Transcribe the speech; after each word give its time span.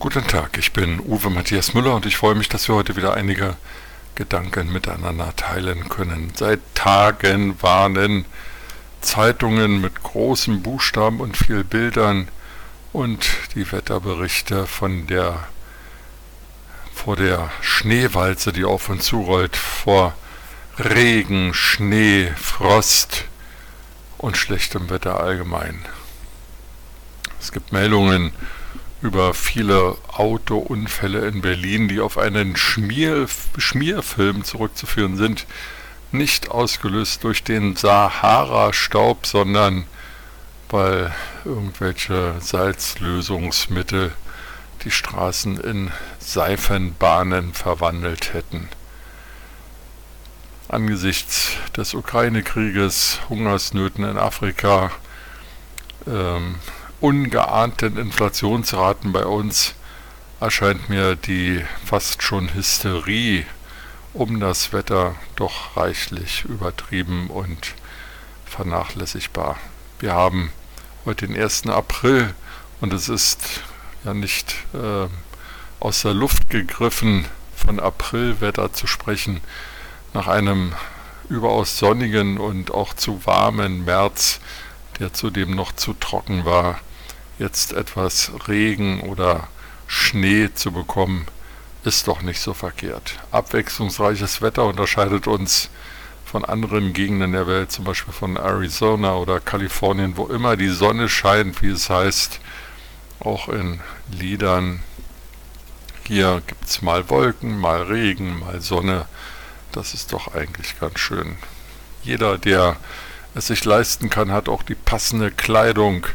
Guten 0.00 0.26
Tag, 0.26 0.56
ich 0.56 0.72
bin 0.72 0.98
Uwe 1.00 1.28
Matthias 1.28 1.74
Müller 1.74 1.94
und 1.94 2.06
ich 2.06 2.16
freue 2.16 2.34
mich, 2.34 2.48
dass 2.48 2.66
wir 2.66 2.74
heute 2.74 2.96
wieder 2.96 3.12
einige 3.12 3.58
Gedanken 4.14 4.72
miteinander 4.72 5.36
teilen 5.36 5.90
können. 5.90 6.32
Seit 6.34 6.60
Tagen 6.74 7.62
warnen 7.62 8.24
Zeitungen 9.02 9.82
mit 9.82 10.02
großen 10.02 10.62
Buchstaben 10.62 11.20
und 11.20 11.36
viel 11.36 11.64
Bildern 11.64 12.28
und 12.94 13.28
die 13.54 13.70
Wetterberichte 13.70 14.66
von 14.66 15.06
der 15.06 15.46
vor 16.94 17.16
der 17.16 17.50
Schneewalze, 17.60 18.54
die 18.54 18.64
auf 18.64 18.88
uns 18.88 19.04
zurollt, 19.04 19.54
vor 19.54 20.14
Regen, 20.78 21.52
Schnee, 21.52 22.32
Frost 22.40 23.26
und 24.16 24.38
schlechtem 24.38 24.88
Wetter 24.88 25.20
allgemein. 25.20 25.84
Es 27.38 27.52
gibt 27.52 27.70
Meldungen 27.70 28.32
über 29.02 29.32
viele 29.34 29.96
Autounfälle 30.08 31.26
in 31.26 31.40
Berlin, 31.40 31.88
die 31.88 32.00
auf 32.00 32.18
einen 32.18 32.56
Schmier, 32.56 33.26
Schmierfilm 33.56 34.44
zurückzuführen 34.44 35.16
sind, 35.16 35.46
nicht 36.12 36.50
ausgelöst 36.50 37.24
durch 37.24 37.42
den 37.42 37.76
Sahara-Staub, 37.76 39.26
sondern 39.26 39.86
weil 40.68 41.12
irgendwelche 41.44 42.34
Salzlösungsmittel 42.40 44.12
die 44.84 44.90
Straßen 44.90 45.60
in 45.60 45.90
Seifenbahnen 46.18 47.54
verwandelt 47.54 48.32
hätten. 48.34 48.68
Angesichts 50.68 51.52
des 51.76 51.94
Ukraine-Krieges, 51.94 53.20
Hungersnöten 53.28 54.04
in 54.04 54.16
Afrika, 54.16 54.92
ähm, 56.06 56.56
ungeahnten 57.00 57.96
Inflationsraten 57.96 59.12
bei 59.12 59.24
uns 59.24 59.74
erscheint 60.38 60.88
mir 60.88 61.16
die 61.16 61.64
fast 61.84 62.22
schon 62.22 62.52
Hysterie 62.54 63.44
um 64.12 64.40
das 64.40 64.72
Wetter 64.72 65.14
doch 65.36 65.76
reichlich 65.76 66.44
übertrieben 66.44 67.28
und 67.28 67.74
vernachlässigbar. 68.44 69.56
Wir 69.98 70.12
haben 70.12 70.52
heute 71.04 71.26
den 71.26 71.40
1. 71.40 71.68
April 71.68 72.34
und 72.80 72.92
es 72.92 73.08
ist 73.08 73.62
ja 74.04 74.12
nicht 74.12 74.56
äh, 74.74 75.06
aus 75.78 76.02
der 76.02 76.14
Luft 76.14 76.50
gegriffen, 76.50 77.26
von 77.54 77.78
Aprilwetter 77.78 78.72
zu 78.72 78.86
sprechen. 78.86 79.40
Nach 80.12 80.26
einem 80.26 80.72
überaus 81.28 81.78
sonnigen 81.78 82.38
und 82.38 82.72
auch 82.72 82.94
zu 82.94 83.24
warmen 83.26 83.84
März, 83.84 84.40
der 84.98 85.12
zudem 85.12 85.54
noch 85.54 85.72
zu 85.72 85.94
trocken 85.94 86.44
war, 86.44 86.80
jetzt 87.40 87.72
etwas 87.72 88.30
Regen 88.46 89.00
oder 89.00 89.48
Schnee 89.86 90.50
zu 90.54 90.70
bekommen, 90.70 91.26
ist 91.82 92.06
doch 92.06 92.20
nicht 92.22 92.40
so 92.40 92.52
verkehrt. 92.52 93.18
Abwechslungsreiches 93.32 94.42
Wetter 94.42 94.66
unterscheidet 94.66 95.26
uns 95.26 95.70
von 96.26 96.44
anderen 96.44 96.92
Gegenden 96.92 97.32
der 97.32 97.46
Welt, 97.46 97.72
zum 97.72 97.86
Beispiel 97.86 98.12
von 98.12 98.36
Arizona 98.36 99.14
oder 99.16 99.40
Kalifornien, 99.40 100.16
wo 100.16 100.26
immer 100.26 100.56
die 100.56 100.68
Sonne 100.68 101.08
scheint, 101.08 101.62
wie 101.62 101.70
es 101.70 101.88
heißt, 101.88 102.38
auch 103.20 103.48
in 103.48 103.80
Liedern. 104.12 104.82
Hier 106.06 106.42
gibt 106.46 106.66
es 106.66 106.82
mal 106.82 107.08
Wolken, 107.08 107.58
mal 107.58 107.82
Regen, 107.82 108.38
mal 108.38 108.60
Sonne. 108.60 109.06
Das 109.72 109.94
ist 109.94 110.12
doch 110.12 110.34
eigentlich 110.34 110.78
ganz 110.78 110.98
schön. 110.98 111.36
Jeder, 112.02 112.36
der 112.36 112.76
es 113.34 113.46
sich 113.46 113.64
leisten 113.64 114.10
kann, 114.10 114.30
hat 114.30 114.48
auch 114.48 114.62
die 114.62 114.74
passende 114.74 115.30
Kleidung 115.30 116.06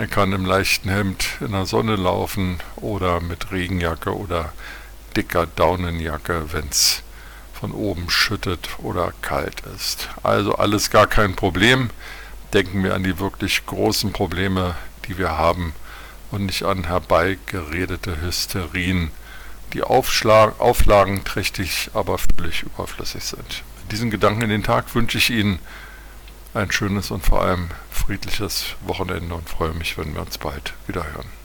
er 0.00 0.06
kann 0.06 0.32
im 0.32 0.46
leichten 0.46 0.88
Hemd 0.88 1.26
in 1.42 1.52
der 1.52 1.66
Sonne 1.66 1.94
laufen 1.94 2.58
oder 2.76 3.20
mit 3.20 3.52
Regenjacke 3.52 4.16
oder 4.16 4.54
dicker 5.14 5.46
Daunenjacke, 5.46 6.54
wenn 6.54 6.70
es 6.70 7.02
von 7.52 7.72
oben 7.72 8.08
schüttet 8.08 8.70
oder 8.78 9.12
kalt 9.20 9.60
ist. 9.76 10.08
Also 10.22 10.54
alles 10.54 10.88
gar 10.88 11.06
kein 11.06 11.36
Problem. 11.36 11.90
Denken 12.54 12.82
wir 12.82 12.94
an 12.94 13.04
die 13.04 13.18
wirklich 13.18 13.66
großen 13.66 14.14
Probleme, 14.14 14.74
die 15.06 15.18
wir 15.18 15.36
haben 15.36 15.74
und 16.30 16.46
nicht 16.46 16.62
an 16.62 16.84
herbeigeredete 16.84 18.22
Hysterien, 18.22 19.10
die 19.74 19.82
auflagenträchtig, 19.82 21.90
aber 21.92 22.16
völlig 22.16 22.62
überflüssig 22.62 23.24
sind. 23.24 23.64
Mit 23.82 23.92
diesen 23.92 24.10
Gedanken 24.10 24.40
in 24.40 24.48
den 24.48 24.62
Tag 24.62 24.94
wünsche 24.94 25.18
ich 25.18 25.28
Ihnen 25.28 25.58
ein 26.54 26.72
schönes 26.72 27.10
und 27.10 27.24
vor 27.24 27.42
allem 27.42 27.68
friedliches 27.90 28.76
Wochenende 28.82 29.34
und 29.34 29.48
freue 29.48 29.72
mich, 29.72 29.96
wenn 29.98 30.14
wir 30.14 30.22
uns 30.22 30.38
bald 30.38 30.74
wieder 30.86 31.04
hören. 31.12 31.39